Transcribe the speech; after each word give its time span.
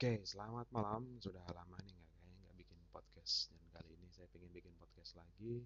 Oke, 0.00 0.24
selamat 0.24 0.72
malam. 0.72 1.20
Sudah 1.20 1.44
lama 1.52 1.76
nih 1.84 1.92
nggak 1.92 2.12
kayaknya 2.16 2.40
nggak 2.40 2.56
bikin 2.56 2.80
podcast 2.88 3.52
dan 3.52 3.60
kali 3.68 3.92
ini 4.00 4.08
saya 4.08 4.32
pengen 4.32 4.48
bikin 4.48 4.72
podcast 4.80 5.12
lagi 5.12 5.60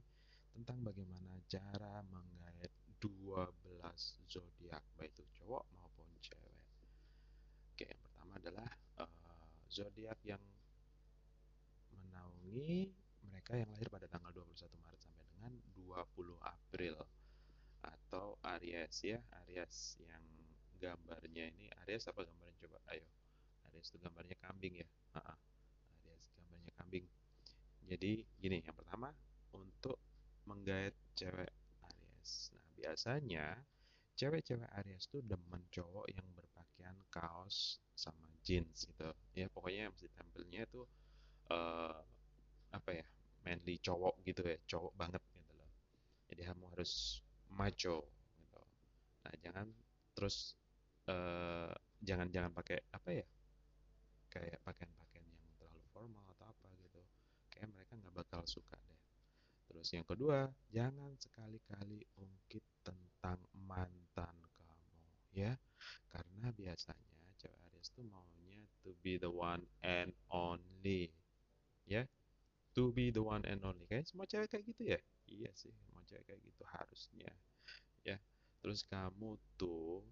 tentang 0.50 0.82
bagaimana 0.82 1.38
cara 1.46 2.02
menggait 2.02 2.74
12 2.98 3.46
zodiak 4.26 4.82
baik 4.98 5.14
itu 5.14 5.22
cowok 5.38 5.62
maupun 5.78 6.10
cewek. 6.18 6.58
Oke, 7.78 7.86
yang 7.86 8.02
pertama 8.02 8.34
adalah 8.42 8.66
uh, 9.06 9.46
zodiak 9.70 10.18
yang 10.26 10.42
menaungi 11.94 12.90
mereka 13.30 13.54
yang 13.54 13.70
lahir 13.70 13.86
pada 13.86 14.10
tanggal 14.10 14.34
21 14.34 14.66
Maret 14.82 14.98
sampai 14.98 15.22
dengan 15.30 15.54
20 15.78 15.94
April 16.42 16.98
atau 17.86 18.34
Aries 18.42 18.98
ya, 18.98 19.22
Aries 19.46 19.94
yang 20.02 20.26
gambarnya 20.82 21.54
ini 21.54 21.70
Aries 21.86 22.10
apa 22.10 22.26
gambarnya 22.26 22.58
coba? 22.66 22.82
Ayo. 22.90 23.06
Aries 23.74 23.90
itu 23.90 23.98
gambarnya 23.98 24.38
kambing 24.38 24.78
ya. 24.78 24.86
Aries 25.18 26.30
gambarnya 26.38 26.72
kambing. 26.78 27.04
Jadi 27.90 28.22
gini, 28.38 28.62
yang 28.62 28.78
pertama 28.78 29.10
untuk 29.50 29.98
menggait 30.46 30.94
cewek 31.18 31.50
Aries. 31.82 32.54
Nah, 32.54 32.66
biasanya 32.78 33.46
cewek-cewek 34.14 34.70
Aries 34.78 35.10
tuh 35.10 35.26
demen 35.26 35.66
cowok 35.74 36.06
yang 36.06 36.22
berpakaian 36.38 36.94
kaos 37.10 37.82
sama 37.98 38.30
jeans 38.46 38.86
gitu. 38.86 39.10
Ya, 39.34 39.50
pokoknya 39.50 39.90
mesti 39.90 40.06
tampilnya 40.14 40.70
tuh 40.70 40.86
uh, 41.50 41.98
apa 42.70 42.90
ya? 42.94 43.06
manly 43.44 43.76
cowok 43.76 44.24
gitu 44.24 44.40
ya, 44.40 44.56
cowok 44.64 44.92
banget 44.96 45.20
gitu 45.36 45.52
loh. 45.52 45.68
Jadi 46.32 46.48
kamu 46.48 46.64
harus 46.72 47.20
macho 47.52 48.08
gitu. 48.40 48.60
Nah, 49.20 49.34
jangan 49.44 49.66
terus 50.16 50.56
uh, 51.12 51.68
jangan 52.00 52.32
jangan 52.32 52.56
pakai 52.56 52.80
apa 52.88 53.10
ya? 53.12 53.26
Kayak 54.34 54.58
pakaian-pakaian 54.66 55.30
yang 55.30 55.54
terlalu 55.54 55.80
formal 55.94 56.26
atau 56.34 56.50
apa 56.50 56.66
gitu 56.82 56.98
kayak 57.54 57.70
mereka 57.70 57.94
nggak 57.94 58.14
bakal 58.18 58.42
suka 58.42 58.74
deh. 58.90 59.00
Terus 59.70 59.86
yang 59.94 60.02
kedua 60.02 60.50
jangan 60.74 61.14
sekali-kali 61.14 62.02
ungkit 62.18 62.66
tentang 62.82 63.38
mantan 63.54 64.36
kamu 64.58 65.00
ya. 65.30 65.54
Karena 66.10 66.50
biasanya 66.50 67.30
cewek 67.38 67.58
Aries 67.70 67.94
tuh 67.94 68.02
maunya 68.02 68.66
to 68.82 68.90
be 69.06 69.14
the 69.16 69.30
one 69.30 69.62
and 69.86 70.10
only 70.34 71.14
ya. 71.86 72.02
To 72.74 72.90
be 72.90 73.14
the 73.14 73.22
one 73.22 73.46
and 73.46 73.62
only. 73.62 73.86
Kayak 73.86 74.10
semua 74.10 74.26
cewek 74.26 74.50
kayak 74.50 74.66
gitu 74.66 74.82
ya? 74.82 75.00
Iya 75.30 75.50
sih 75.54 75.70
semua 75.70 76.02
cewek 76.10 76.26
kayak 76.26 76.42
gitu 76.42 76.62
harusnya 76.66 77.30
ya. 78.02 78.18
Terus 78.58 78.82
kamu 78.82 79.38
tuh 79.54 80.02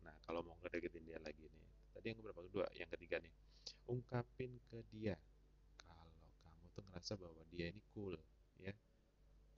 nah 0.00 0.16
kalau 0.26 0.42
mau 0.42 0.56
ngedeketin 0.64 1.04
dia 1.04 1.20
lagi 1.20 1.44
nih 1.44 1.69
tadi 1.94 2.06
yang 2.14 2.18
berapa 2.22 2.40
kedua 2.46 2.66
yang 2.76 2.90
ketiga 2.90 3.20
nih. 3.20 3.32
Ungkapin 3.90 4.56
ke 4.70 4.78
dia. 4.90 5.18
Kalau 5.76 6.10
kamu 6.42 6.64
tuh 6.72 6.82
ngerasa 6.90 7.12
bahwa 7.18 7.42
dia 7.50 7.66
ini 7.70 7.82
cool 7.92 8.14
ya. 8.58 8.72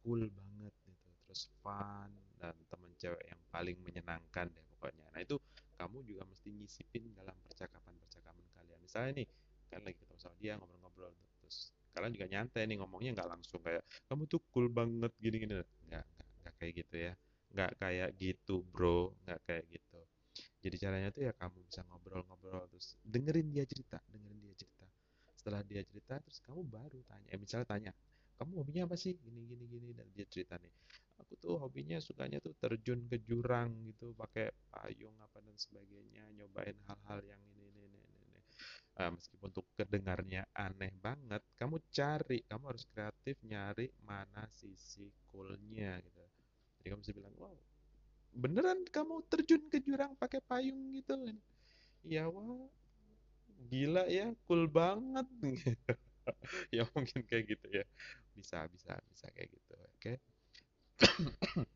Cool 0.03 0.27
banget 0.33 0.75
gitu. 0.85 1.09
Terus 1.29 1.49
fun 1.63 2.11
dan 2.37 2.57
temen 2.69 2.93
cewek 2.99 3.23
yang 3.25 3.41
paling 3.49 3.79
menyenangkan 3.81 4.51
deh 4.51 4.65
pokoknya. 4.77 5.07
Nah 5.15 5.21
itu 5.23 5.39
kamu 5.79 6.05
juga 6.05 6.23
mesti 6.29 6.49
nyisipin 6.51 7.15
dalam 7.15 7.37
percakapan-percakapan 7.47 8.47
kalian. 8.59 8.79
Misalnya 8.83 9.23
nih 9.23 9.29
kalian 9.71 9.85
lagi 9.89 9.99
ketemu 10.03 10.19
sama 10.21 10.37
dia 10.37 10.53
ngobrol-ngobrol 10.61 11.13
terus 11.41 11.73
kalian 11.93 12.13
juga 12.13 12.27
nyantai 12.29 12.65
nih 12.69 12.77
ngomongnya 12.81 13.11
nggak 13.17 13.29
langsung 13.29 13.61
kayak 13.61 13.85
kamu 14.09 14.25
tuh 14.29 14.41
cool 14.53 14.69
banget 14.69 15.13
gini-gini. 15.21 15.61
Nggak 15.89 16.05
nggak 16.17 16.29
nggak 16.43 16.55
kayak 16.59 16.73
gitu 16.85 16.97
ya. 16.99 17.13
Nggak 17.53 17.73
kayak 17.79 18.11
gitu 18.17 18.55
bro. 18.69 19.13
Nggak 19.25 19.41
kayak 19.47 19.65
gitu 19.71 19.92
jadi 20.63 20.77
caranya 20.79 21.11
tuh 21.11 21.27
ya 21.27 21.35
kamu 21.35 21.67
bisa 21.67 21.83
ngobrol-ngobrol 21.91 22.71
terus 22.71 22.95
dengerin 23.03 23.51
dia 23.51 23.67
cerita 23.67 23.99
dengerin 24.07 24.39
dia 24.39 24.55
cerita. 24.55 24.87
Setelah 25.35 25.67
dia 25.67 25.83
cerita 25.83 26.23
terus 26.23 26.39
kamu 26.47 26.63
baru 26.71 27.03
tanya. 27.11 27.29
Eh, 27.35 27.39
misalnya 27.43 27.67
tanya 27.67 27.93
kamu 28.39 28.63
hobinya 28.63 28.83
apa 28.87 28.95
sih? 28.95 29.19
Gini 29.19 29.43
gini 29.43 29.67
gini 29.67 29.91
dan 29.91 30.07
dia 30.15 30.23
cerita 30.31 30.55
nih. 30.63 30.71
Aku 31.19 31.35
tuh 31.35 31.59
hobinya 31.59 31.99
sukanya 31.99 32.39
tuh 32.39 32.55
terjun 32.55 33.11
ke 33.11 33.19
jurang 33.27 33.75
gitu 33.91 34.15
pakai 34.15 34.55
payung 34.71 35.19
apa 35.19 35.43
dan 35.43 35.55
sebagainya 35.59 36.31
nyobain 36.35 36.79
hal-hal 36.87 37.19
yang 37.27 37.43
ini 37.55 37.71
ini 37.71 37.81
ini 37.87 37.99
ini 37.99 38.41
uh, 38.99 39.11
meskipun 39.15 39.51
untuk 39.51 39.67
kedengarnya 39.79 40.47
aneh 40.55 40.91
banget 40.99 41.43
kamu 41.55 41.79
cari 41.95 42.43
kamu 42.47 42.65
harus 42.75 42.87
kreatif 42.91 43.39
nyari 43.47 43.91
mana 44.03 44.47
sisi 44.51 45.11
coolnya 45.27 45.99
gitu. 46.03 46.23
Jadi 46.83 46.87
kamu 46.91 47.01
bisa 47.03 47.15
bilang 47.15 47.35
wow 47.39 47.72
beneran 48.33 48.85
kamu 48.89 49.23
terjun 49.29 49.63
ke 49.69 49.79
jurang 49.85 50.17
pakai 50.17 50.41
payung 50.45 50.93
gitu? 50.97 51.15
Ya 52.05 52.27
wah 52.29 52.69
gila 53.69 54.09
ya 54.09 54.33
cool 54.49 54.67
banget. 54.69 55.27
Ya 56.71 56.87
mungkin 56.95 57.27
kayak 57.27 57.51
gitu 57.51 57.83
ya. 57.83 57.85
Bisa 58.39 58.63
bisa 58.71 58.95
bisa 59.11 59.27
kayak 59.35 59.59
gitu 59.59 59.75
oke. 59.75 59.91
Okay? 59.99 60.17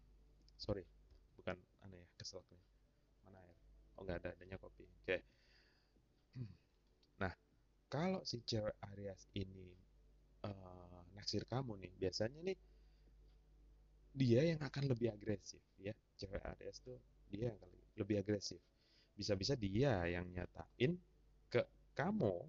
sorry 0.62 0.86
bukan 1.34 1.58
aneh 1.82 1.98
ya 2.02 2.08
kesel 2.14 2.42
mana 3.22 3.42
ya 3.42 3.54
oh 3.98 4.02
nggak 4.06 4.18
ada 4.22 4.28
adanya 4.38 4.56
kopi 4.58 4.86
oke. 4.86 5.02
Okay. 5.02 5.20
nah 7.16 7.32
kalau 7.88 8.20
si 8.22 8.38
cewek 8.44 8.76
Aries 8.92 9.26
ini 9.34 9.72
uh, 10.44 11.02
naksir 11.16 11.48
kamu 11.48 11.80
nih 11.80 11.92
biasanya 11.96 12.40
nih 12.44 12.58
dia 14.16 14.42
yang 14.54 14.60
akan 14.64 14.84
lebih 14.88 15.12
agresif 15.12 15.60
ya 15.80 15.96
cewek 16.16 16.42
Aries 16.56 16.80
tuh 16.80 16.96
dia 17.28 17.52
yang 17.52 17.58
lebih 17.96 18.20
agresif. 18.20 18.60
Bisa-bisa 19.16 19.56
dia 19.56 20.04
yang 20.08 20.28
nyatain 20.28 21.00
ke 21.48 21.62
kamu 21.96 22.44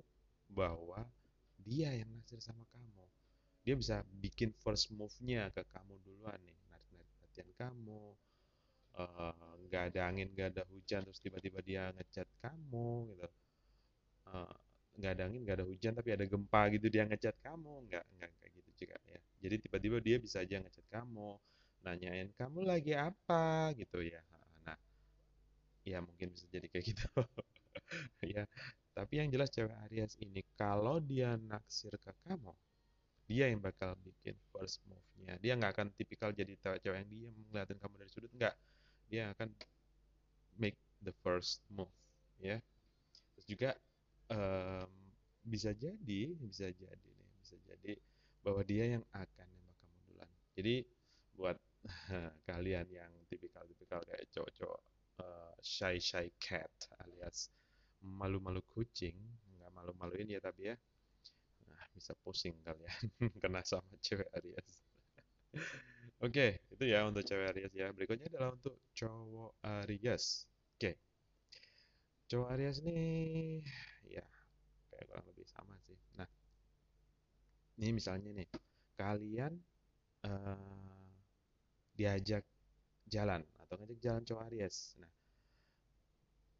bahwa 0.51 1.07
dia 1.63 1.91
yang 1.95 2.07
naksir 2.15 2.39
sama 2.39 2.63
kamu. 2.71 3.03
Dia 3.67 3.75
bisa 3.75 4.03
bikin 4.23 4.55
first 4.63 4.91
move-nya 4.95 5.51
ke 5.51 5.63
kamu 5.75 5.99
duluan 6.03 6.39
nih 6.47 6.55
narik-narik 6.71 7.07
perhatian 7.19 7.49
kamu 7.59 8.15
eh, 8.95 9.51
nggak 9.67 9.83
uh, 9.83 9.87
ada 9.91 10.01
angin 10.07 10.27
nggak 10.31 10.47
ada 10.55 10.63
hujan 10.71 11.03
terus 11.03 11.19
tiba-tiba 11.19 11.59
dia 11.59 11.91
ngechat 11.95 12.27
kamu 12.39 13.11
gitu. 13.11 13.27
Uh, 14.27 14.55
nggak 14.99 15.11
ada 15.19 15.23
angin 15.27 15.41
nggak 15.43 15.57
ada 15.63 15.67
hujan 15.67 15.93
tapi 15.95 16.09
ada 16.15 16.23
gempa 16.27 16.61
gitu 16.71 16.87
dia 16.87 17.03
ngechat 17.07 17.35
kamu. 17.43 17.87
Nggak 17.91 18.03
nggak 18.15 18.31
kayak 18.39 18.51
gitu 18.55 18.71
juga 18.87 18.97
ya. 19.07 19.19
Jadi 19.43 19.55
tiba-tiba 19.67 19.97
dia 19.99 20.17
bisa 20.19 20.43
aja 20.43 20.55
ngechat 20.63 20.87
kamu 20.87 21.35
nanyain 21.87 22.29
kamu 22.35 22.67
lagi 22.67 22.91
apa? 22.99 23.71
Gitu 23.79 24.03
ya. 24.03 24.19
Nah 24.67 24.77
ya 25.87 26.03
mungkin 26.03 26.35
bisa 26.35 26.45
jadi 26.51 26.67
kayak 26.67 26.85
gitu. 26.91 27.07
Ya 28.25 28.43
tapi 28.97 29.21
yang 29.21 29.29
jelas 29.29 29.53
cewek 29.53 29.71
Aries 29.87 30.17
ini 30.19 30.41
kalau 30.57 30.97
dia 30.97 31.37
naksir 31.37 31.93
ke 32.01 32.11
kamu 32.25 32.49
dia 33.27 33.51
yang 33.51 33.59
bakal 33.59 33.93
bikin 34.07 34.33
first 34.55 34.79
move-nya. 34.87 35.35
Dia 35.43 35.59
nggak 35.59 35.71
akan 35.75 35.87
tipikal 35.99 36.31
jadi 36.31 36.55
cewek 36.63 36.81
yang 36.87 37.07
dia 37.11 37.27
ngeliatin 37.51 37.77
kamu 37.77 37.93
dari 37.99 38.11
sudut 38.11 38.31
nggak. 38.31 38.55
Dia 39.11 39.35
akan 39.35 39.51
make 40.55 40.79
the 41.03 41.11
first 41.21 41.59
move 41.67 41.91
ya. 42.39 42.63
Terus 43.35 43.45
juga 43.45 43.69
um, 44.31 44.89
bisa 45.43 45.75
jadi 45.75 46.21
bisa 46.39 46.71
jadi 46.71 47.09
nih 47.19 47.31
bisa 47.43 47.55
jadi 47.67 47.93
bahwa 48.43 48.63
dia 48.63 48.95
yang 48.95 49.03
akan 49.11 49.47
nembak 49.51 49.75
kamu 49.83 49.95
duluan. 50.07 50.29
Jadi 50.55 50.75
buat 51.35 51.57
kalian 52.49 52.87
yang 52.91 53.11
tipikal-tipikal 53.31 54.03
kayak 54.05 54.27
cowok-cowok 54.31 54.81
uh, 55.23 55.55
shy 55.63 55.97
shy 55.97 56.29
cat 56.37 56.71
alias 57.03 57.49
malu-malu 58.03 58.61
kucing 58.69 59.17
nggak 59.57 59.71
malu-maluin 59.73 60.29
ya 60.29 60.39
tapi 60.39 60.73
ya. 60.73 60.75
Nah, 61.67 61.83
bisa 61.93 62.13
pusing 62.21 62.55
kalian 62.61 63.01
kena 63.41 63.65
sama 63.65 63.97
cewek 64.01 64.29
Aries. 64.37 64.69
Oke 66.25 66.33
okay, 66.33 66.51
itu 66.73 66.83
ya 66.89 67.05
untuk 67.05 67.25
cewek 67.25 67.53
Aries 67.53 67.73
ya. 67.73 67.89
Berikutnya 67.93 68.29
adalah 68.29 68.53
untuk 68.53 68.77
cowok 68.93 69.57
Aries. 69.65 70.45
Oke. 70.77 70.93
Okay. 70.93 70.95
cowok 72.27 72.47
Aries 72.59 72.77
ini 72.83 72.99
ya 74.03 74.25
kayak 74.91 75.05
kurang 75.09 75.25
lebih 75.31 75.45
sama 75.47 75.73
sih. 75.87 75.97
Nah 76.19 76.27
ini 77.77 77.93
misalnya 77.93 78.33
nih 78.33 78.49
kalian 78.97 79.53
uh, 80.25 80.96
diajak 81.97 82.45
jalan 83.09 83.41
atau 83.57 83.73
ngajak 83.81 83.99
jalan 83.99 84.21
cowok 84.21 84.45
Aries. 84.53 84.95
Nah, 85.01 85.11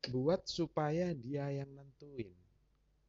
buat 0.10 0.42
supaya 0.50 1.14
dia 1.14 1.46
yang 1.54 1.70
nentuin 1.78 2.34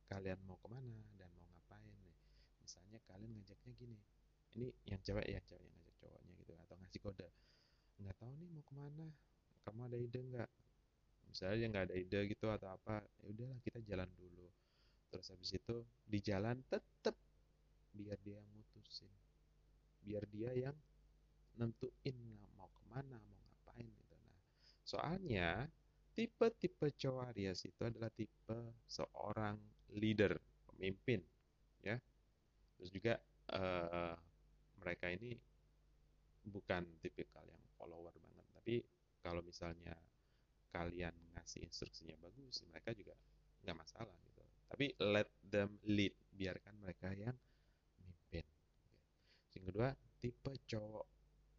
kalian 0.08 0.40
mau 0.44 0.60
ke 0.60 0.69
mana 0.69 0.98
dan 1.16 1.28
mau 1.36 1.48
ngapain 1.56 1.94
nih. 2.04 2.16
Misalnya 2.64 2.98
kalian 3.08 3.32
ngajaknya 3.32 3.72
gini, 3.76 3.98
ini 4.56 4.69
yang 4.88 5.00
cewek 5.04 5.26
ya 5.28 5.40
cewek 5.44 5.64
yang 5.64 5.75
ngajak 5.80 5.96
cowoknya 6.00 6.32
gitu 6.40 6.52
atau 6.69 6.75
ngasih 6.80 7.00
kode. 7.00 7.28
Nggak 8.00 8.16
tahu 8.20 8.32
nih 8.40 8.48
mau 8.52 8.64
ke 8.64 8.75
mana, 8.76 9.06
kamu 9.64 9.80
ada 9.88 9.98
ide 9.98 10.20
nggak? 10.20 10.50
Misalnya 11.28 11.56
dia 11.60 11.69
nggak 11.69 11.84
ada 11.92 11.96
ide 11.96 12.19
gitu 12.32 12.46
atau 12.48 12.69
apa, 12.72 13.04
ya 13.20 13.26
udahlah 13.28 13.58
kita 13.60 13.78
jalan 13.84 14.08
dulu. 14.16 14.48
Terus 15.08 15.26
habis 15.32 15.50
itu 15.56 15.76
di 16.04 16.19
jalan 16.25 16.56
tetap 16.69 17.16
biar 17.92 18.16
dia 18.25 18.40
mutusin, 18.52 19.12
biar 20.04 20.25
dia 20.28 20.52
yang 20.56 20.76
nentuin 21.58 22.16
mau 22.55 22.70
ke 22.70 22.82
mana 22.88 23.19
mau 23.19 23.37
ngapain 23.50 23.87
gitu 23.87 24.14
nah 24.14 24.34
soalnya 24.87 25.66
tipe-tipe 26.19 26.90
cowok 26.99 27.31
Aries 27.31 27.62
itu 27.62 27.78
adalah 27.87 28.10
tipe 28.10 28.58
seorang 28.90 29.55
leader, 29.94 30.34
pemimpin, 30.66 31.22
ya. 31.78 31.94
Terus 32.75 32.90
juga 32.90 33.14
uh, 33.55 34.19
mereka 34.82 35.14
ini 35.14 35.38
bukan 36.43 36.82
tipikal 36.99 37.46
yang 37.46 37.62
follower 37.78 38.11
banget, 38.19 38.46
tapi 38.50 38.75
kalau 39.22 39.46
misalnya 39.46 39.94
kalian 40.75 41.14
ngasih 41.38 41.62
instruksinya 41.62 42.19
bagus, 42.19 42.66
mereka 42.66 42.90
juga 42.99 43.14
nggak 43.62 43.78
masalah 43.78 44.19
gitu. 44.26 44.43
Tapi 44.75 44.87
let 44.99 45.31
them 45.46 45.78
lead, 45.87 46.19
biarkan 46.34 46.75
mereka 46.82 47.14
yang 47.14 47.38
mimpin. 48.02 48.43
Yang 49.54 49.64
kedua, 49.70 49.88
tipe 50.19 50.52
cowok 50.66 51.06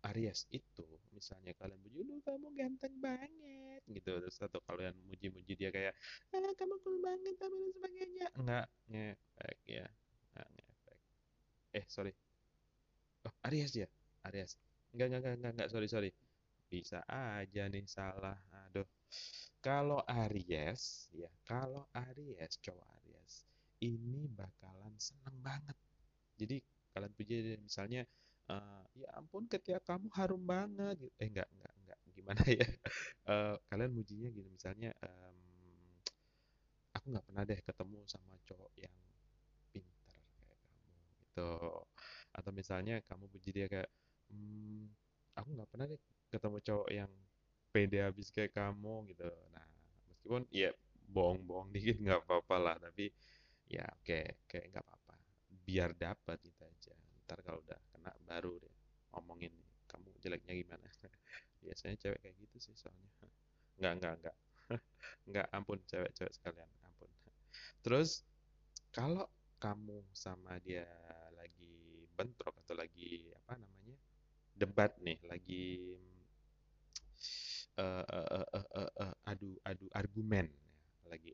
Aries 0.07 0.47
itu, 0.55 0.87
misalnya 1.11 1.51
kalian 1.59 1.79
puji, 1.83 2.07
lu 2.07 2.23
kamu 2.23 2.55
ganteng 2.55 2.95
banget, 3.03 3.83
gitu. 3.91 4.23
Terus 4.23 4.39
atau 4.39 4.63
kalian 4.63 4.95
muji-muji 5.11 5.59
dia 5.59 5.69
kayak, 5.69 5.91
ah, 6.31 6.53
kamu 6.55 6.79
cool 6.79 7.03
banget, 7.03 7.35
dan 7.35 7.51
sebagainya. 7.75 8.27
Nggak 8.39 8.67
ngefek 8.87 9.59
ya, 9.67 9.87
nggak 10.31 10.49
ngefek. 10.55 10.99
Eh, 11.75 11.85
sorry. 11.91 12.13
Oh, 13.27 13.33
Aries 13.51 13.75
ya? 13.75 13.87
Aries. 14.31 14.55
Enggak, 14.95 15.05
enggak, 15.11 15.19
enggak, 15.19 15.35
enggak, 15.35 15.51
enggak, 15.53 15.69
sorry, 15.69 15.87
sorry. 15.91 16.09
Bisa 16.71 17.03
aja 17.09 17.67
nih 17.67 17.83
salah. 17.83 18.39
Aduh. 18.71 18.87
Kalau 19.59 19.99
Aries, 20.07 21.11
ya, 21.11 21.27
kalau 21.43 21.83
Aries, 21.91 22.55
cowok 22.63 22.87
Aries, 23.03 23.43
ini 23.83 24.31
bakalan 24.31 24.95
seneng 24.95 25.35
banget. 25.43 25.75
Jadi 26.39 26.63
kalian 26.95 27.11
puji 27.11 27.35
misalnya, 27.59 28.07
uh, 28.49 28.83
ya 28.97 29.09
ampun 29.15 29.45
ketika 29.45 29.79
kamu 29.95 30.09
harum 30.13 30.43
banget. 30.43 31.07
Gitu. 31.07 31.15
Eh 31.21 31.27
enggak, 31.29 31.49
enggak, 31.53 31.73
enggak. 31.79 31.99
Gimana 32.13 32.41
ya? 32.45 32.67
Uh, 33.29 33.55
kalian 33.69 33.91
mujinya 33.95 34.29
gini, 34.33 34.49
misalnya, 34.51 34.91
um, 35.05 35.37
aku 36.93 37.05
nggak 37.15 37.25
pernah 37.25 37.43
deh 37.45 37.59
ketemu 37.61 37.99
sama 38.09 38.33
cowok 38.43 38.73
yang 38.75 38.97
pintar 39.71 40.17
kayak 40.35 40.57
kamu, 40.65 40.97
gitu. 41.23 41.49
Atau 42.35 42.51
misalnya 42.51 42.95
kamu 43.05 43.25
puji 43.31 43.49
dia 43.55 43.67
kayak, 43.71 43.89
hmm, 44.33 44.89
aku 45.39 45.49
nggak 45.55 45.69
pernah 45.71 45.85
deh 45.87 46.01
ketemu 46.29 46.57
cowok 46.61 46.89
yang 46.93 47.11
pede 47.69 48.01
habis 48.01 48.33
kayak 48.33 48.53
kamu 48.53 49.05
gitu 49.13 49.29
nah 49.53 49.65
meskipun 50.09 50.43
ya 50.49 50.73
bohong-bohong 51.09 51.69
dikit 51.73 51.97
nggak 52.03 52.25
apa-apa 52.25 52.55
lah 52.57 52.75
tapi 52.81 53.09
ya 53.69 53.85
oke 53.85 54.45
kayak 54.49 54.65
nggak 54.73 54.83
apa-apa 54.85 55.15
biar 55.65 55.93
dapat 55.93 56.37
gitu 56.41 56.61
aja 56.65 56.93
ntar 57.25 57.45
kalau 57.45 57.61
udah 57.61 57.77
kena 58.13 58.25
baru 58.25 58.53
deh 58.61 58.75
ngomongin 59.13 59.53
kamu 59.89 60.09
jeleknya 60.21 60.53
gimana. 60.53 60.87
Biasanya 61.65 61.95
cewek 61.99 62.19
kayak 62.23 62.35
gitu 62.39 62.57
sih 62.69 62.75
soalnya. 62.77 63.09
Nggak 63.79 63.93
nggak 63.99 64.13
nggak. 64.23 64.35
Nggak 65.29 65.47
ampun 65.55 65.79
cewek-cewek 65.87 66.33
sekalian 66.35 66.69
ampun. 66.83 67.09
Terus 67.81 68.27
kalau 68.91 69.29
kamu 69.59 70.03
sama 70.15 70.55
dia 70.63 70.87
lagi 71.35 72.07
bentrok 72.15 72.55
atau 72.63 72.75
lagi 72.75 73.31
apa 73.43 73.59
namanya 73.59 73.95
debat 74.55 74.91
nih 74.99 75.19
lagi 75.27 75.95
uh, 77.79 78.03
uh, 78.03 78.27
uh, 78.43 78.67
uh, 78.75 78.91
uh, 79.03 79.13
adu 79.23 79.55
adu 79.63 79.87
argumen 79.95 80.51
ya. 80.51 81.15
lagi 81.15 81.31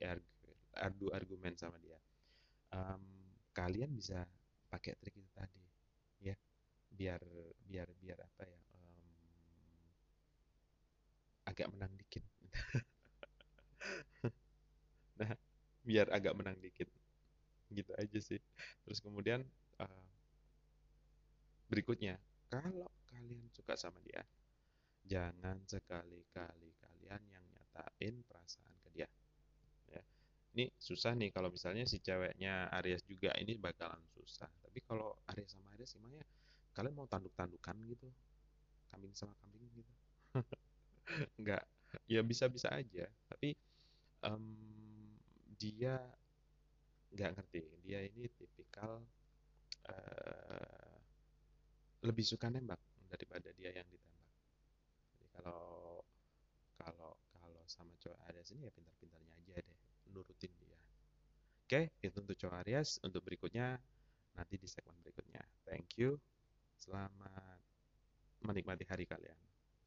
adu 0.78 1.10
argumen 1.10 1.58
sama 1.58 1.78
dia 1.82 1.98
um, 2.70 3.02
kalian 3.54 3.90
bisa 3.98 4.26
pakai 4.70 4.94
trik 5.02 5.18
itu 5.18 5.30
tadi 5.34 5.62
ya 6.22 6.36
biar 6.96 7.22
biar 7.68 7.88
biar 8.00 8.20
apa 8.24 8.44
ya 8.48 8.60
um, 8.74 9.10
agak 11.52 11.68
menang 11.72 11.94
dikit. 12.00 12.24
Nah 15.16 15.32
biar 15.88 16.12
agak 16.12 16.36
menang 16.36 16.60
dikit. 16.60 16.92
Gitu 17.72 17.92
aja 17.96 18.20
sih. 18.20 18.42
Terus 18.84 19.00
kemudian 19.00 19.48
uh, 19.80 20.06
berikutnya. 21.72 22.20
Kalau 22.52 22.92
kalian 23.08 23.48
suka 23.56 23.80
sama 23.80 24.04
dia 24.04 24.28
jangan 25.06 25.62
sekali-kali 25.70 26.74
kalian 26.82 27.22
yang 27.30 27.46
nyatain 27.54 28.26
perasaan 28.26 28.74
ke 28.82 28.90
dia. 28.98 29.10
Ya. 29.90 30.02
Ini 30.58 30.74
susah 30.82 31.14
nih 31.14 31.30
kalau 31.30 31.54
misalnya 31.54 31.86
si 31.86 32.02
ceweknya 32.02 32.74
Aries 32.82 33.06
juga 33.06 33.30
ini 33.38 33.54
bakalan 33.56 34.02
susah. 34.18 34.50
Tapi 34.66 34.82
kalau 34.82 35.14
Aries 35.30 35.54
sama 35.54 35.70
Aries 35.78 35.94
gimana 35.94 36.26
kalian 36.76 36.94
mau 36.94 37.08
tanduk-tandukan 37.08 37.76
gitu. 37.88 38.12
Kambing 38.92 39.16
sama 39.16 39.32
kambing 39.40 39.64
gitu. 39.72 39.94
Nggak. 41.42 41.64
Ya 42.12 42.22
bisa-bisa 42.22 42.68
aja. 42.76 43.08
Tapi 43.32 43.56
um, 44.28 44.44
dia 45.56 45.96
nggak 47.16 47.32
ngerti. 47.40 47.64
Dia 47.88 48.04
ini 48.04 48.28
tipikal 48.36 49.00
uh, 49.88 50.96
lebih 52.04 52.28
suka 52.28 52.52
nembak 52.52 52.78
daripada 53.08 53.56
dia 53.56 53.72
yang 53.72 53.88
ditembak. 53.88 54.32
Kalau 55.40 56.04
kalau 56.76 57.16
kalau 57.40 57.64
sama 57.72 57.96
cowok 58.04 58.20
Aries 58.28 58.52
ini 58.52 58.68
ya 58.68 58.72
pintar-pintarnya 58.76 59.34
aja 59.40 59.64
deh 59.64 59.80
nurutin 60.12 60.52
dia. 60.60 60.78
Oke 61.64 61.96
itu 62.04 62.18
untuk 62.20 62.36
cowok 62.36 62.68
Aries. 62.68 63.00
Untuk 63.00 63.24
berikutnya 63.24 63.80
nanti 64.36 64.60
di 64.60 64.68
segmen 64.68 65.00
berikutnya. 65.00 65.40
Thank 65.64 65.96
you 65.96 66.20
selamat 66.76 67.64
menikmati 68.44 68.86
hari 68.86 69.08
kalian 69.08 69.55